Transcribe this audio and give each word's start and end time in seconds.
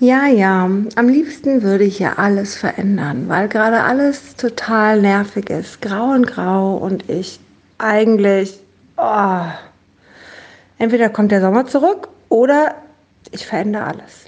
Ja, 0.00 0.26
ja, 0.26 0.64
am 0.64 1.08
liebsten 1.08 1.62
würde 1.62 1.84
ich 1.84 2.00
ja 2.00 2.14
alles 2.14 2.56
verändern, 2.56 3.28
weil 3.28 3.48
gerade 3.48 3.80
alles 3.82 4.34
total 4.34 5.00
nervig 5.00 5.50
ist, 5.50 5.80
grau 5.80 6.10
und 6.10 6.26
grau 6.26 6.76
und 6.76 7.08
ich 7.08 7.38
eigentlich, 7.78 8.58
oh, 8.96 9.42
entweder 10.78 11.08
kommt 11.10 11.30
der 11.30 11.40
Sommer 11.40 11.66
zurück 11.66 12.08
oder 12.28 12.74
ich 13.30 13.46
verändere 13.46 13.84
alles. 13.84 14.24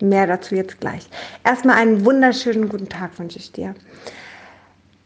Mehr 0.00 0.26
dazu 0.28 0.54
jetzt 0.54 0.80
gleich. 0.80 1.08
Erstmal 1.44 1.76
einen 1.76 2.04
wunderschönen 2.04 2.68
guten 2.68 2.88
Tag 2.88 3.18
wünsche 3.18 3.38
ich 3.38 3.50
dir. 3.50 3.74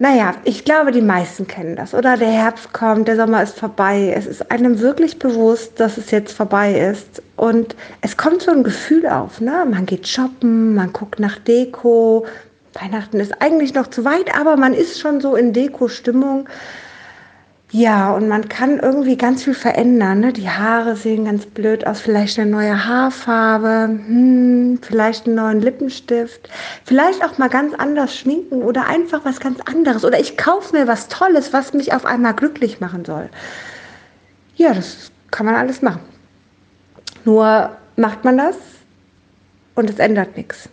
Naja, 0.00 0.36
ich 0.44 0.64
glaube, 0.64 0.92
die 0.92 1.02
meisten 1.02 1.48
kennen 1.48 1.74
das, 1.74 1.92
oder? 1.92 2.16
Der 2.16 2.30
Herbst 2.30 2.72
kommt, 2.72 3.08
der 3.08 3.16
Sommer 3.16 3.42
ist 3.42 3.58
vorbei. 3.58 4.12
Es 4.16 4.26
ist 4.26 4.48
einem 4.52 4.78
wirklich 4.78 5.18
bewusst, 5.18 5.80
dass 5.80 5.96
es 5.96 6.12
jetzt 6.12 6.32
vorbei 6.32 6.72
ist. 6.78 7.20
Und 7.34 7.74
es 8.00 8.16
kommt 8.16 8.42
so 8.42 8.52
ein 8.52 8.62
Gefühl 8.62 9.08
auf, 9.08 9.40
ne? 9.40 9.66
Man 9.68 9.86
geht 9.86 10.06
shoppen, 10.06 10.76
man 10.76 10.92
guckt 10.92 11.18
nach 11.18 11.38
Deko. 11.38 12.26
Weihnachten 12.74 13.18
ist 13.18 13.42
eigentlich 13.42 13.74
noch 13.74 13.88
zu 13.88 14.04
weit, 14.04 14.32
aber 14.38 14.56
man 14.56 14.72
ist 14.72 15.00
schon 15.00 15.20
so 15.20 15.34
in 15.34 15.52
Deko-Stimmung. 15.52 16.48
Ja, 17.70 18.14
und 18.14 18.28
man 18.28 18.48
kann 18.48 18.78
irgendwie 18.78 19.18
ganz 19.18 19.44
viel 19.44 19.52
verändern. 19.52 20.20
Ne? 20.20 20.32
Die 20.32 20.48
Haare 20.48 20.96
sehen 20.96 21.26
ganz 21.26 21.44
blöd 21.44 21.86
aus, 21.86 22.00
vielleicht 22.00 22.38
eine 22.38 22.50
neue 22.50 22.86
Haarfarbe, 22.86 23.88
hm, 23.88 24.78
vielleicht 24.80 25.26
einen 25.26 25.36
neuen 25.36 25.60
Lippenstift, 25.60 26.48
vielleicht 26.86 27.22
auch 27.22 27.36
mal 27.36 27.50
ganz 27.50 27.74
anders 27.74 28.16
schminken 28.16 28.62
oder 28.62 28.86
einfach 28.86 29.26
was 29.26 29.38
ganz 29.38 29.60
anderes. 29.60 30.06
Oder 30.06 30.18
ich 30.18 30.38
kaufe 30.38 30.74
mir 30.74 30.86
was 30.86 31.08
Tolles, 31.08 31.52
was 31.52 31.74
mich 31.74 31.92
auf 31.92 32.06
einmal 32.06 32.32
glücklich 32.32 32.80
machen 32.80 33.04
soll. 33.04 33.28
Ja, 34.56 34.72
das 34.72 35.10
kann 35.30 35.44
man 35.44 35.54
alles 35.54 35.82
machen. 35.82 36.00
Nur 37.26 37.76
macht 37.96 38.24
man 38.24 38.38
das 38.38 38.56
und 39.74 39.90
es 39.90 39.98
ändert 39.98 40.38
nichts. 40.38 40.70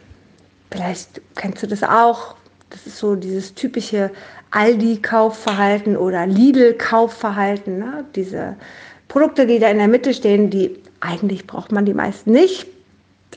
Vielleicht 0.71 1.21
kennst 1.35 1.61
du 1.61 1.67
das 1.67 1.83
auch. 1.83 2.35
Das 2.69 2.87
ist 2.87 2.97
so 2.97 3.15
dieses 3.15 3.53
typische 3.53 4.11
Aldi-Kaufverhalten 4.55 5.97
oder 5.97 6.25
Lidl-Kaufverhalten. 6.25 7.79
Ne? 7.79 8.05
Diese 8.15 8.55
Produkte, 9.07 9.45
die 9.45 9.59
da 9.59 9.69
in 9.69 9.77
der 9.77 9.87
Mitte 9.87 10.13
stehen, 10.13 10.49
die 10.49 10.75
eigentlich 11.01 11.45
braucht 11.45 11.71
man 11.71 11.85
die 11.85 11.93
meisten 11.93 12.31
nicht. 12.31 12.67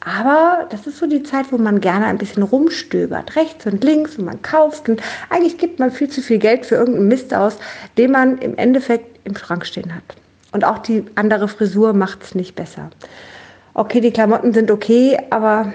Aber 0.01 0.67
das 0.71 0.87
ist 0.87 0.99
so 0.99 1.07
die 1.07 1.25
Zeit, 1.25 1.47
wo 1.51 1.59
man 1.59 1.81
gerne 1.81 2.07
ein 2.07 2.19
bisschen 2.19 2.45
rumstöbert, 2.45 3.35
rechts 3.35 3.67
und 3.67 3.83
links 3.83 4.17
und 4.17 4.27
man 4.27 4.41
kauft 4.43 4.89
und 4.89 5.03
eigentlich 5.29 5.59
gibt 5.59 5.81
man 5.81 5.91
viel 5.91 6.09
zu 6.09 6.23
viel 6.23 6.39
Geld 6.39 6.67
für 6.67 6.77
irgendeinen 6.77 7.09
Mist 7.09 7.35
aus, 7.35 7.57
den 7.97 8.13
man 8.13 8.39
im 8.39 8.57
Endeffekt 8.57 9.19
im 9.25 9.37
Schrank 9.37 9.67
stehen 9.67 9.93
hat. 9.93 10.05
Und 10.53 10.65
auch 10.65 10.79
die 10.79 11.05
andere 11.17 11.49
Frisur 11.49 11.95
macht 11.95 12.23
es 12.23 12.35
nicht 12.37 12.55
besser. 12.55 12.91
Okay, 13.75 14.01
die 14.01 14.13
Klamotten 14.13 14.53
sind 14.53 14.71
okay, 14.71 15.19
aber 15.31 15.73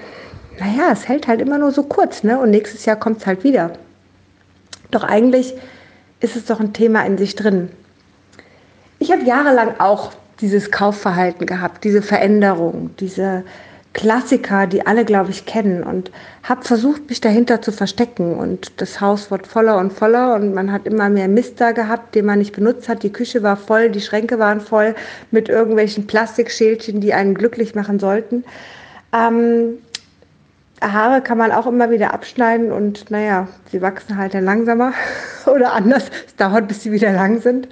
naja, 0.58 0.90
es 0.92 1.06
hält 1.06 1.28
halt 1.28 1.40
immer 1.40 1.58
nur 1.58 1.72
so 1.72 1.82
kurz, 1.82 2.22
ne? 2.22 2.38
Und 2.38 2.50
nächstes 2.50 2.84
Jahr 2.86 2.96
kommt 2.96 3.18
es 3.18 3.26
halt 3.26 3.44
wieder. 3.44 3.72
Doch 4.94 5.02
eigentlich 5.02 5.54
ist 6.20 6.36
es 6.36 6.44
doch 6.44 6.60
ein 6.60 6.72
Thema 6.72 7.04
in 7.04 7.18
sich 7.18 7.34
drin. 7.34 7.68
Ich 9.00 9.10
habe 9.10 9.24
jahrelang 9.24 9.80
auch 9.80 10.12
dieses 10.40 10.70
Kaufverhalten 10.70 11.46
gehabt, 11.46 11.82
diese 11.82 12.00
Veränderung, 12.00 12.90
diese 13.00 13.42
Klassiker, 13.92 14.68
die 14.68 14.86
alle, 14.86 15.04
glaube 15.04 15.30
ich, 15.30 15.46
kennen 15.46 15.82
und 15.82 16.12
habe 16.44 16.64
versucht, 16.64 17.08
mich 17.08 17.20
dahinter 17.20 17.60
zu 17.60 17.72
verstecken. 17.72 18.36
Und 18.36 18.80
das 18.80 19.00
Haus 19.00 19.32
wird 19.32 19.48
voller 19.48 19.78
und 19.78 19.92
voller 19.92 20.36
und 20.36 20.54
man 20.54 20.70
hat 20.70 20.86
immer 20.86 21.08
mehr 21.08 21.26
Mist 21.26 21.60
da 21.60 21.72
gehabt, 21.72 22.14
den 22.14 22.26
man 22.26 22.38
nicht 22.38 22.54
benutzt 22.54 22.88
hat. 22.88 23.02
Die 23.02 23.12
Küche 23.12 23.42
war 23.42 23.56
voll, 23.56 23.90
die 23.90 24.00
Schränke 24.00 24.38
waren 24.38 24.60
voll 24.60 24.94
mit 25.32 25.48
irgendwelchen 25.48 26.06
Plastikschälchen, 26.06 27.00
die 27.00 27.14
einen 27.14 27.34
glücklich 27.34 27.74
machen 27.74 27.98
sollten. 27.98 28.44
Ähm, 29.12 29.78
Haare 30.92 31.22
kann 31.22 31.38
man 31.38 31.52
auch 31.52 31.66
immer 31.66 31.90
wieder 31.90 32.12
abschneiden 32.12 32.72
und 32.72 33.10
naja, 33.10 33.48
sie 33.70 33.80
wachsen 33.80 34.16
halt 34.16 34.34
dann 34.34 34.44
langsamer 34.44 34.92
oder 35.46 35.72
anders. 35.72 36.10
Es 36.26 36.36
dauert, 36.36 36.68
bis 36.68 36.82
sie 36.82 36.92
wieder 36.92 37.12
lang 37.12 37.40
sind. 37.40 37.68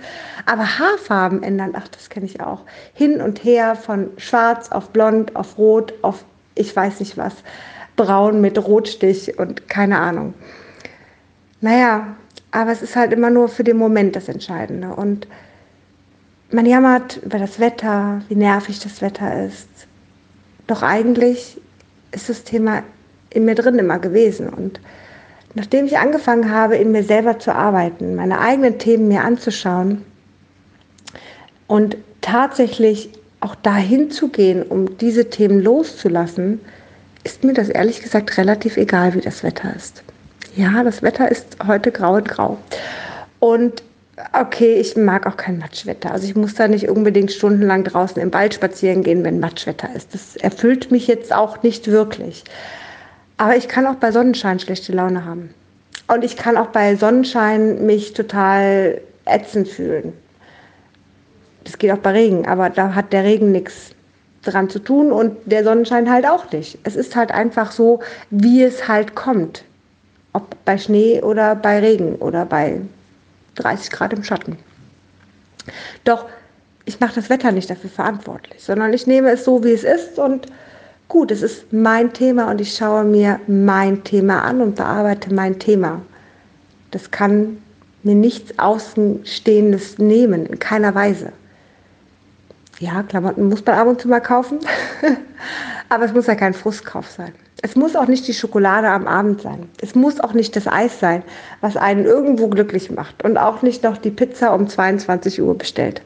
Aber 0.47 0.78
Haarfarben 0.78 1.43
ändern, 1.43 1.75
ach, 1.77 1.89
das 1.89 2.09
kenne 2.09 2.27
ich 2.27 2.41
auch. 2.41 2.65
Hin 2.95 3.21
und 3.21 3.45
her 3.45 3.77
von 3.77 4.11
schwarz 4.17 4.71
auf 4.71 4.91
blond, 4.91 5.37
auf 5.37 5.59
rot, 5.59 5.95
auf 6.03 6.25
ich 6.55 6.75
weiß 6.75 7.00
nicht 7.00 7.17
was, 7.17 7.34
braun 7.97 8.41
mit 8.41 8.59
Rotstich 8.59 9.39
und 9.39 9.69
keine 9.69 9.99
Ahnung. 9.99 10.34
Naja, 11.61 12.17
aber 12.50 12.73
es 12.73 12.83
ist 12.83 12.97
halt 12.97 13.12
immer 13.12 13.31
nur 13.31 13.49
für 13.49 13.65
den 13.65 13.77
Moment 13.77 14.17
das 14.17 14.29
Entscheidende. 14.29 14.89
Und 14.89 15.27
man 16.50 16.67
jammert 16.67 17.19
über 17.19 17.39
das 17.39 17.59
Wetter, 17.59 18.21
wie 18.29 18.34
nervig 18.34 18.81
das 18.81 19.00
Wetter 19.00 19.47
ist. 19.47 19.69
Doch 20.67 20.83
eigentlich 20.83 21.61
ist 22.12 22.29
das 22.29 22.44
Thema 22.44 22.83
in 23.34 23.44
mir 23.44 23.54
drin 23.54 23.78
immer 23.78 23.98
gewesen. 23.98 24.48
Und 24.48 24.81
nachdem 25.54 25.87
ich 25.87 25.98
angefangen 25.98 26.50
habe, 26.50 26.76
in 26.76 26.93
mir 26.93 27.03
selber 27.03 27.38
zu 27.38 27.54
arbeiten, 27.54 28.15
meine 28.15 28.41
eigenen 28.41 28.78
Themen 28.78 29.09
mir 29.09 29.25
anzuschauen 29.25 30.04
und 31.66 31.97
tatsächlich 32.20 33.10
auch 33.41 33.54
dahin 33.56 34.10
zu 34.10 34.28
gehen, 34.28 34.62
um 34.62 34.98
diese 34.98 35.31
Themen 35.31 35.60
loszulassen, 35.60 36.60
ist 37.25 37.44
mir 37.44 37.54
das 37.54 37.69
ehrlich 37.69 38.00
gesagt 38.00 38.37
relativ 38.38 38.76
egal, 38.76 39.15
wie 39.15 39.20
das 39.20 39.43
Wetter 39.43 39.75
ist. 39.75 40.03
Ja, 40.56 40.84
das 40.84 41.03
Wetter 41.03 41.31
ist 41.31 41.56
heute 41.66 41.91
grau 41.93 42.14
und 42.14 42.28
grau. 42.28 42.59
Und 43.38 43.82
okay, 44.32 44.75
ich 44.75 44.97
mag 44.97 45.26
auch 45.26 45.37
kein 45.37 45.59
Matschwetter. 45.59 46.12
Also 46.12 46.26
ich 46.26 46.37
muss 46.37 46.54
da 46.54 46.69
nicht 46.69 46.88
unbedingt 46.88 47.32
stundenlang 47.32 47.84
draußen 47.84 48.20
im 48.20 48.32
Wald 48.32 48.54
spazieren 48.54 49.03
gehen, 49.03 49.25
wenn 49.25 49.41
Matschwetter 49.41 49.88
ist. 49.94 50.14
Das 50.14 50.37
erfüllt 50.37 50.91
mich 50.91 51.06
jetzt 51.06 51.32
auch 51.32 51.62
nicht 51.62 51.88
wirklich. 51.88 52.44
Aber 53.37 53.56
ich 53.56 53.69
kann 53.69 53.87
auch 53.87 53.97
bei 53.97 54.12
Sonnenschein 54.12 54.59
schlechte 54.59 54.93
Laune 54.93 55.25
haben. 55.25 55.54
Und 56.09 56.25
ich 56.25 56.37
kann 56.37 56.56
auch 56.56 56.69
bei 56.69 56.97
Sonnenschein 56.97 57.87
mich 57.87 58.12
total 58.12 59.00
ätzend 59.25 59.69
fühlen. 59.69 60.12
Das 61.65 61.78
geht 61.78 61.93
auch 61.93 61.98
bei 61.98 62.12
Regen, 62.12 62.47
aber 62.47 62.70
da 62.70 62.94
hat 62.94 63.12
der 63.12 63.25
Regen 63.25 63.53
nichts 63.53 63.91
dran 64.43 64.69
zu 64.69 64.81
tun 64.81 65.12
und 65.12 65.37
der 65.47 65.62
Sonnenschein 65.65 66.10
halt 66.10 66.26
auch 66.26 66.50
nicht. 66.50 66.78
Es 66.82 66.97
ist 66.97 67.15
halt 67.15 67.31
einfach 67.31 67.70
so, 67.70 68.00
wie 68.31 68.62
es 68.62 68.88
halt 68.88 69.15
kommt. 69.15 69.64
Ob 70.32 70.56
bei 70.64 70.78
Schnee 70.78 71.22
oder 71.22 71.54
bei 71.54 71.78
Regen 71.78 72.16
oder 72.16 72.44
bei 72.44 72.81
30 73.54 73.91
Grad 73.91 74.12
im 74.12 74.25
Schatten. 74.25 74.59
Doch 76.04 76.26
ich 76.84 76.99
mache 76.99 77.14
das 77.14 77.31
Wetter 77.31 77.53
nicht 77.53 77.70
dafür 77.70 77.91
verantwortlich, 77.91 78.62
sondern 78.62 78.93
ich 78.93 79.06
nehme 79.06 79.31
es 79.31 79.44
so, 79.44 79.62
wie 79.62 79.72
es 79.72 79.84
ist 79.84 80.19
und 80.19 80.47
gut, 81.12 81.31
es 81.31 81.43
ist 81.43 81.75
mein 81.75 82.15
Thema 82.15 82.50
und 82.50 82.59
ich 82.59 82.75
schaue 82.75 83.05
mir 83.05 83.39
mein 83.47 84.03
Thema 84.03 84.45
an 84.45 84.62
und 84.62 84.77
bearbeite 84.77 85.33
mein 85.33 85.59
Thema. 85.59 86.00
Das 86.91 87.11
kann 87.11 87.59
mir 88.03 88.15
nichts 88.15 88.59
Außenstehendes 88.59 89.99
nehmen, 89.99 90.47
in 90.47 90.59
keiner 90.59 90.95
Weise. 90.95 91.33
Ja, 92.81 93.03
Klamotten 93.03 93.50
muss 93.50 93.65
man 93.67 93.78
ab 93.78 93.89
und 93.89 94.00
zu 94.00 94.09
mal 94.09 94.21
kaufen, 94.21 94.61
aber 95.91 96.06
es 96.06 96.15
muss 96.15 96.28
ja 96.28 96.34
kein 96.34 96.55
Frustkauf 96.55 97.11
sein. 97.11 97.34
Es 97.61 97.77
muss 97.77 97.94
auch 97.94 98.09
nicht 98.09 98.27
die 98.27 98.33
Schokolade 98.33 98.89
am 98.89 99.06
Abend 99.06 99.43
sein. 99.43 99.69
Es 99.83 99.94
muss 99.94 100.19
auch 100.19 100.33
nicht 100.33 100.56
das 100.56 100.67
Eis 100.67 100.99
sein, 100.99 101.23
was 101.61 101.77
einen 101.77 102.06
irgendwo 102.06 102.49
glücklich 102.49 102.91
macht 102.91 103.23
und 103.23 103.37
auch 103.37 103.61
nicht 103.61 103.83
noch 103.83 103.99
die 103.99 104.11
Pizza 104.11 104.55
um 104.55 104.67
22 104.67 105.43
Uhr 105.43 105.59
bestellt. 105.59 106.00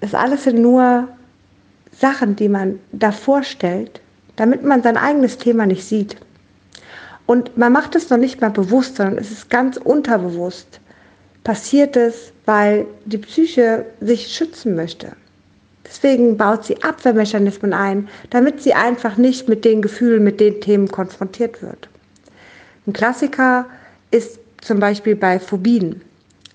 Das 0.00 0.14
alles 0.14 0.44
sind 0.44 0.62
nur 0.62 1.08
Sachen, 2.00 2.34
die 2.34 2.48
man 2.48 2.80
davor 2.92 3.42
stellt, 3.42 4.00
damit 4.36 4.64
man 4.64 4.82
sein 4.82 4.96
eigenes 4.96 5.36
Thema 5.36 5.66
nicht 5.66 5.84
sieht. 5.84 6.16
Und 7.26 7.58
man 7.58 7.72
macht 7.72 7.94
es 7.94 8.08
noch 8.08 8.16
nicht 8.16 8.40
mal 8.40 8.50
bewusst, 8.50 8.96
sondern 8.96 9.18
es 9.18 9.30
ist 9.30 9.50
ganz 9.50 9.76
unterbewusst. 9.76 10.80
Passiert 11.44 11.96
es, 11.96 12.32
weil 12.46 12.86
die 13.04 13.18
Psyche 13.18 13.84
sich 14.00 14.28
schützen 14.28 14.74
möchte. 14.74 15.12
Deswegen 15.86 16.36
baut 16.36 16.64
sie 16.64 16.82
Abwehrmechanismen 16.82 17.72
ein, 17.72 18.08
damit 18.30 18.62
sie 18.62 18.74
einfach 18.74 19.16
nicht 19.16 19.48
mit 19.48 19.64
den 19.64 19.82
Gefühlen, 19.82 20.24
mit 20.24 20.40
den 20.40 20.60
Themen 20.60 20.88
konfrontiert 20.88 21.62
wird. 21.62 21.88
Ein 22.86 22.92
Klassiker 22.92 23.66
ist 24.10 24.38
zum 24.60 24.80
Beispiel 24.80 25.16
bei 25.16 25.38
Phobien. 25.38 26.00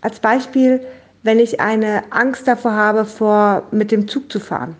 Als 0.01 0.19
Beispiel, 0.19 0.81
wenn 1.23 1.39
ich 1.39 1.59
eine 1.59 2.03
Angst 2.11 2.47
davor 2.47 2.73
habe, 2.73 3.05
vor, 3.05 3.63
mit 3.71 3.91
dem 3.91 4.07
Zug 4.07 4.31
zu 4.31 4.39
fahren 4.39 4.75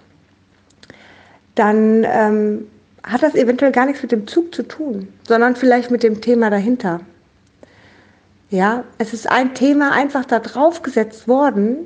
dann 1.55 2.05
ähm, 2.05 2.67
hat 3.03 3.23
das 3.23 3.35
eventuell 3.35 3.71
gar 3.71 3.85
nichts 3.85 4.01
mit 4.01 4.11
dem 4.11 4.27
Zug 4.27 4.53
zu 4.53 4.63
tun, 4.63 5.07
sondern 5.27 5.55
vielleicht 5.55 5.91
mit 5.91 6.03
dem 6.03 6.21
Thema 6.21 6.49
dahinter. 6.49 7.01
Ja, 8.49 8.83
es 8.97 9.13
ist 9.13 9.29
ein 9.29 9.53
Thema 9.53 9.91
einfach 9.91 10.25
da 10.25 10.39
drauf 10.39 10.81
gesetzt 10.81 11.27
worden, 11.27 11.77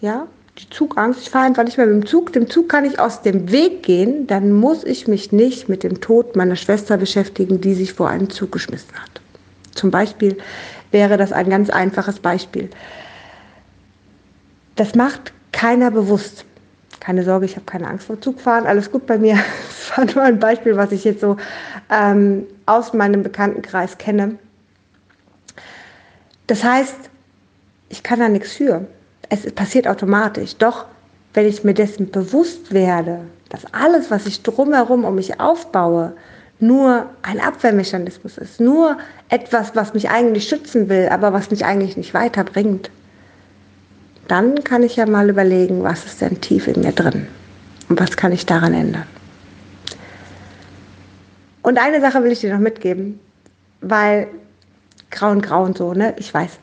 ja, 0.00 0.26
die 0.58 0.70
Zugangst, 0.70 1.20
ich 1.20 1.30
fahre 1.30 1.46
einfach 1.46 1.64
nicht 1.64 1.76
mehr 1.76 1.86
mit 1.86 2.02
dem 2.02 2.06
Zug, 2.06 2.32
dem 2.32 2.48
Zug 2.48 2.68
kann 2.68 2.84
ich 2.84 2.98
aus 2.98 3.22
dem 3.22 3.52
Weg 3.52 3.82
gehen, 3.82 4.26
dann 4.26 4.52
muss 4.52 4.84
ich 4.84 5.06
mich 5.06 5.30
nicht 5.32 5.68
mit 5.68 5.82
dem 5.82 6.00
Tod 6.00 6.34
meiner 6.34 6.56
Schwester 6.56 6.96
beschäftigen, 6.96 7.60
die 7.60 7.74
sich 7.74 7.92
vor 7.92 8.08
einen 8.08 8.30
Zug 8.30 8.52
geschmissen 8.52 8.94
hat. 8.94 9.20
Zum 9.74 9.90
Beispiel 9.90 10.38
wäre 10.90 11.18
das 11.18 11.32
ein 11.32 11.50
ganz 11.50 11.68
einfaches 11.68 12.20
Beispiel. 12.20 12.70
Das 14.76 14.94
macht 14.94 15.32
keiner 15.52 15.90
bewusst 15.90 16.44
keine 17.06 17.22
Sorge, 17.22 17.46
ich 17.46 17.54
habe 17.54 17.66
keine 17.66 17.86
Angst 17.86 18.08
vor 18.08 18.20
Zugfahren, 18.20 18.66
alles 18.66 18.90
gut 18.90 19.06
bei 19.06 19.16
mir. 19.16 19.38
Das 19.96 19.96
war 19.96 20.04
nur 20.04 20.24
ein 20.24 20.40
Beispiel, 20.40 20.76
was 20.76 20.90
ich 20.90 21.04
jetzt 21.04 21.20
so 21.20 21.36
ähm, 21.88 22.44
aus 22.66 22.92
meinem 22.92 23.22
Bekanntenkreis 23.22 23.96
kenne. 23.98 24.36
Das 26.48 26.64
heißt, 26.64 26.96
ich 27.88 28.02
kann 28.02 28.18
da 28.18 28.28
nichts 28.28 28.54
für. 28.54 28.84
Es 29.28 29.48
passiert 29.52 29.86
automatisch. 29.86 30.56
Doch 30.56 30.86
wenn 31.34 31.46
ich 31.46 31.62
mir 31.62 31.74
dessen 31.74 32.10
bewusst 32.10 32.72
werde, 32.72 33.20
dass 33.50 33.72
alles, 33.72 34.10
was 34.10 34.26
ich 34.26 34.42
drumherum 34.42 35.04
um 35.04 35.14
mich 35.14 35.38
aufbaue, 35.38 36.12
nur 36.58 37.06
ein 37.22 37.38
Abwehrmechanismus 37.38 38.36
ist, 38.36 38.58
nur 38.58 38.98
etwas, 39.28 39.76
was 39.76 39.94
mich 39.94 40.10
eigentlich 40.10 40.48
schützen 40.48 40.88
will, 40.88 41.08
aber 41.12 41.32
was 41.32 41.52
mich 41.52 41.64
eigentlich 41.64 41.96
nicht 41.96 42.14
weiterbringt, 42.14 42.90
dann 44.28 44.64
kann 44.64 44.82
ich 44.82 44.96
ja 44.96 45.06
mal 45.06 45.28
überlegen, 45.28 45.82
was 45.82 46.04
ist 46.04 46.20
denn 46.20 46.40
tief 46.40 46.68
in 46.68 46.80
mir 46.80 46.92
drin 46.92 47.26
und 47.88 48.00
was 48.00 48.16
kann 48.16 48.32
ich 48.32 48.46
daran 48.46 48.74
ändern. 48.74 49.06
Und 51.62 51.78
eine 51.78 52.00
Sache 52.00 52.22
will 52.22 52.32
ich 52.32 52.40
dir 52.40 52.52
noch 52.52 52.60
mitgeben, 52.60 53.18
weil 53.80 54.28
grau 55.10 55.30
und 55.30 55.42
grau 55.42 55.64
und 55.64 55.76
so, 55.76 55.94
ne? 55.94 56.14
Ich 56.18 56.32
weiß. 56.32 56.58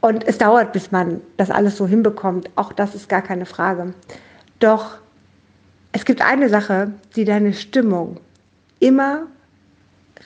Und 0.00 0.26
es 0.26 0.38
dauert, 0.38 0.72
bis 0.72 0.92
man 0.92 1.20
das 1.36 1.50
alles 1.50 1.76
so 1.76 1.86
hinbekommt. 1.86 2.50
Auch 2.54 2.72
das 2.72 2.94
ist 2.94 3.08
gar 3.08 3.22
keine 3.22 3.46
Frage. 3.46 3.94
Doch 4.58 4.98
es 5.92 6.04
gibt 6.04 6.22
eine 6.22 6.48
Sache, 6.48 6.92
die 7.16 7.24
deine 7.24 7.52
Stimmung 7.52 8.18
immer 8.78 9.26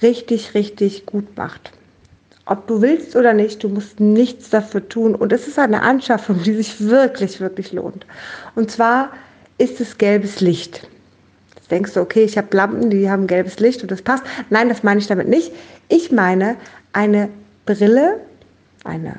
richtig, 0.02 0.54
richtig 0.54 1.06
gut 1.06 1.36
macht. 1.36 1.72
Ob 2.46 2.66
du 2.66 2.82
willst 2.82 3.16
oder 3.16 3.32
nicht, 3.32 3.62
du 3.64 3.68
musst 3.68 4.00
nichts 4.00 4.50
dafür 4.50 4.86
tun. 4.88 5.14
Und 5.14 5.32
es 5.32 5.48
ist 5.48 5.58
eine 5.58 5.82
Anschaffung, 5.82 6.42
die 6.42 6.54
sich 6.54 6.86
wirklich, 6.86 7.40
wirklich 7.40 7.72
lohnt. 7.72 8.06
Und 8.54 8.70
zwar 8.70 9.10
ist 9.56 9.80
es 9.80 9.96
gelbes 9.96 10.40
Licht. 10.40 10.86
Jetzt 11.54 11.70
denkst 11.70 11.94
du, 11.94 12.00
okay, 12.00 12.24
ich 12.24 12.36
habe 12.36 12.54
Lampen, 12.54 12.90
die 12.90 13.10
haben 13.10 13.26
gelbes 13.26 13.60
Licht 13.60 13.80
und 13.82 13.90
das 13.90 14.02
passt. 14.02 14.24
Nein, 14.50 14.68
das 14.68 14.82
meine 14.82 15.00
ich 15.00 15.06
damit 15.06 15.28
nicht. 15.28 15.52
Ich 15.88 16.12
meine 16.12 16.56
eine 16.92 17.30
Brille, 17.64 18.20
eine 18.84 19.14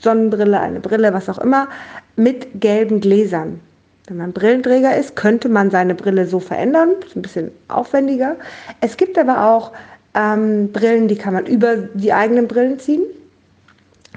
Sonnenbrille, 0.00 0.60
eine 0.60 0.78
Brille, 0.78 1.12
was 1.12 1.28
auch 1.28 1.38
immer, 1.38 1.68
mit 2.14 2.60
gelben 2.60 3.00
Gläsern. 3.00 3.60
Wenn 4.06 4.18
man 4.18 4.32
Brillenträger 4.32 4.96
ist, 4.96 5.16
könnte 5.16 5.48
man 5.48 5.72
seine 5.72 5.96
Brille 5.96 6.26
so 6.26 6.38
verändern, 6.38 6.90
ist 7.04 7.16
ein 7.16 7.22
bisschen 7.22 7.50
aufwendiger. 7.66 8.36
Es 8.80 8.96
gibt 8.96 9.18
aber 9.18 9.48
auch 9.48 9.72
ähm, 10.16 10.72
Brillen, 10.72 11.06
die 11.06 11.16
kann 11.16 11.34
man 11.34 11.46
über 11.46 11.76
die 11.76 12.12
eigenen 12.12 12.48
Brillen 12.48 12.78
ziehen, 12.78 13.02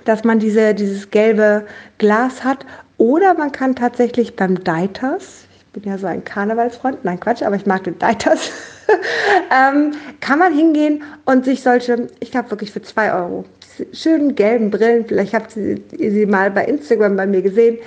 dass 0.06 0.24
man 0.24 0.40
diese, 0.40 0.74
dieses 0.74 1.12
gelbe 1.12 1.66
Glas 1.98 2.44
hat. 2.44 2.66
Oder 2.98 3.34
man 3.34 3.51
kann 3.51 3.75
tatsächlich 3.75 4.36
beim 4.36 4.63
Deiters, 4.63 5.46
ich 5.57 5.66
bin 5.74 5.92
ja 5.92 5.98
so 5.98 6.07
ein 6.07 6.24
Karnevalsfreund, 6.24 7.04
nein 7.04 7.19
Quatsch, 7.19 7.44
aber 7.44 7.56
ich 7.56 7.66
mag 7.66 7.84
den 7.84 8.00
Deiters, 8.00 8.50
ähm, 9.51 9.92
kann 10.22 10.40
man 10.40 10.54
hingehen 10.54 11.04
und 11.25 11.46
sich 11.46 11.62
solche, 11.62 12.07
ich 12.19 12.31
glaube 12.31 12.50
wirklich 12.50 12.72
für 12.72 12.81
zwei 12.81 13.13
Euro, 13.13 13.46
schönen 13.94 14.36
gelben 14.36 14.72
Brillen, 14.72 15.06
vielleicht 15.06 15.34
habt 15.34 15.56
ihr 15.56 15.80
sie 15.92 16.25
mal 16.25 16.50
bei 16.51 16.66
Instagram 16.66 17.16
bei 17.16 17.28
mir 17.28 17.42
gesehen, 17.42 17.78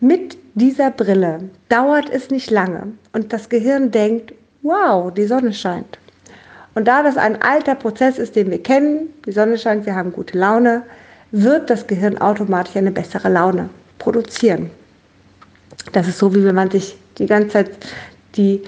mit 0.00 0.36
dieser 0.54 0.90
Brille 0.90 1.50
dauert 1.68 2.10
es 2.10 2.30
nicht 2.30 2.50
lange 2.50 2.92
und 3.12 3.32
das 3.32 3.48
Gehirn 3.48 3.90
denkt, 3.90 4.34
wow, 4.62 5.12
die 5.12 5.24
Sonne 5.24 5.52
scheint. 5.52 5.98
Und 6.74 6.88
da 6.88 7.02
das 7.02 7.16
ein 7.16 7.42
alter 7.42 7.74
Prozess 7.74 8.18
ist, 8.18 8.36
den 8.36 8.50
wir 8.50 8.62
kennen, 8.62 9.12
die 9.26 9.32
Sonne 9.32 9.58
scheint, 9.58 9.86
wir 9.86 9.94
haben 9.94 10.12
gute 10.12 10.38
Laune, 10.38 10.82
wird 11.30 11.70
das 11.70 11.86
Gehirn 11.86 12.18
automatisch 12.18 12.76
eine 12.76 12.90
bessere 12.90 13.28
Laune 13.28 13.68
produzieren. 13.98 14.70
Das 15.92 16.08
ist 16.08 16.18
so, 16.18 16.34
wie 16.34 16.44
wenn 16.44 16.54
man 16.54 16.70
sich 16.70 16.96
die 17.18 17.26
ganze 17.26 17.48
Zeit 17.48 17.70
die 18.36 18.62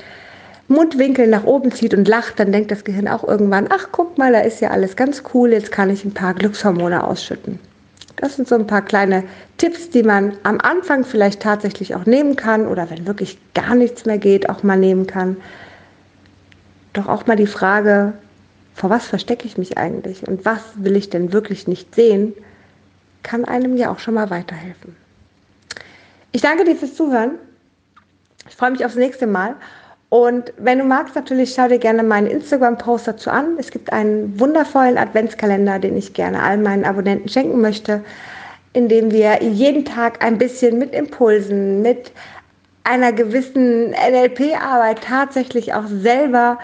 Mundwinkel 0.68 1.26
nach 1.26 1.44
oben 1.44 1.72
zieht 1.72 1.94
und 1.94 2.08
lacht, 2.08 2.38
dann 2.40 2.52
denkt 2.52 2.70
das 2.70 2.84
Gehirn 2.84 3.08
auch 3.08 3.26
irgendwann, 3.26 3.68
ach 3.70 3.88
guck 3.92 4.16
mal, 4.16 4.32
da 4.32 4.40
ist 4.40 4.60
ja 4.60 4.70
alles 4.70 4.96
ganz 4.96 5.22
cool, 5.32 5.52
jetzt 5.52 5.72
kann 5.72 5.90
ich 5.90 6.04
ein 6.04 6.14
paar 6.14 6.34
Glückshormone 6.34 7.04
ausschütten. 7.04 7.58
Das 8.16 8.36
sind 8.36 8.48
so 8.48 8.54
ein 8.54 8.66
paar 8.66 8.82
kleine 8.82 9.24
Tipps, 9.58 9.90
die 9.90 10.02
man 10.02 10.32
am 10.42 10.58
Anfang 10.60 11.04
vielleicht 11.04 11.40
tatsächlich 11.40 11.94
auch 11.94 12.06
nehmen 12.06 12.36
kann 12.36 12.66
oder 12.66 12.88
wenn 12.90 13.06
wirklich 13.06 13.38
gar 13.54 13.74
nichts 13.74 14.06
mehr 14.06 14.18
geht, 14.18 14.48
auch 14.48 14.62
mal 14.62 14.78
nehmen 14.78 15.06
kann. 15.06 15.36
Doch 16.94 17.08
auch 17.08 17.26
mal 17.26 17.36
die 17.36 17.46
Frage, 17.46 18.14
vor 18.74 18.88
was 18.88 19.06
verstecke 19.06 19.46
ich 19.46 19.58
mich 19.58 19.76
eigentlich 19.76 20.26
und 20.26 20.44
was 20.44 20.62
will 20.76 20.96
ich 20.96 21.10
denn 21.10 21.32
wirklich 21.32 21.68
nicht 21.68 21.94
sehen, 21.94 22.32
kann 23.22 23.44
einem 23.44 23.76
ja 23.76 23.90
auch 23.90 23.98
schon 23.98 24.14
mal 24.14 24.30
weiterhelfen. 24.30 24.96
Ich 26.32 26.42
danke 26.42 26.64
dir 26.64 26.76
fürs 26.76 26.94
Zuhören. 26.94 27.32
Ich 28.48 28.56
freue 28.56 28.70
mich 28.70 28.84
aufs 28.84 28.96
nächste 28.96 29.26
Mal. 29.26 29.56
Und 30.08 30.52
wenn 30.58 30.78
du 30.78 30.84
magst, 30.84 31.16
natürlich 31.16 31.54
schau 31.54 31.66
dir 31.66 31.78
gerne 31.78 32.04
meinen 32.04 32.28
Instagram-Post 32.28 33.08
dazu 33.08 33.30
an. 33.30 33.56
Es 33.58 33.70
gibt 33.70 33.92
einen 33.92 34.38
wundervollen 34.38 34.98
Adventskalender, 34.98 35.80
den 35.80 35.96
ich 35.96 36.12
gerne 36.12 36.42
all 36.42 36.58
meinen 36.58 36.84
Abonnenten 36.84 37.28
schenken 37.28 37.60
möchte, 37.60 38.04
in 38.72 38.88
dem 38.88 39.10
wir 39.10 39.42
jeden 39.42 39.84
Tag 39.84 40.24
ein 40.24 40.38
bisschen 40.38 40.78
mit 40.78 40.94
Impulsen, 40.94 41.82
mit 41.82 42.12
einer 42.84 43.12
gewissen 43.12 43.90
NLP-Arbeit 43.90 45.02
tatsächlich 45.02 45.74
auch 45.74 45.86
selber 45.86 46.58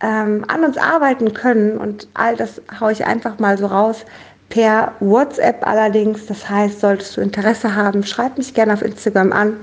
ähm, 0.00 0.44
an 0.48 0.64
uns 0.64 0.76
arbeiten 0.76 1.32
können. 1.34 1.78
Und 1.78 2.08
all 2.14 2.36
das 2.36 2.60
haue 2.80 2.92
ich 2.92 3.04
einfach 3.04 3.38
mal 3.38 3.58
so 3.58 3.66
raus. 3.66 4.04
Per 4.48 4.92
WhatsApp 5.00 5.66
allerdings. 5.66 6.26
Das 6.26 6.48
heißt, 6.48 6.80
solltest 6.80 7.16
du 7.16 7.20
Interesse 7.20 7.74
haben, 7.74 8.04
schreib 8.04 8.38
mich 8.38 8.54
gerne 8.54 8.72
auf 8.72 8.82
Instagram 8.82 9.32
an 9.32 9.56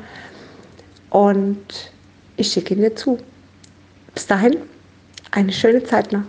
und 1.09 1.91
ich 2.35 2.51
schicke 2.51 2.73
ihn 2.73 2.81
dir 2.81 2.95
zu. 2.95 3.17
Bis 4.13 4.27
dahin, 4.27 4.57
eine 5.31 5.53
schöne 5.53 5.83
Zeit 5.83 6.11
noch. 6.11 6.23